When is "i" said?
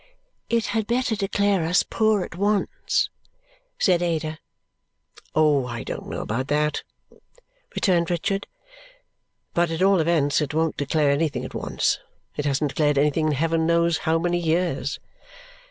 5.67-5.83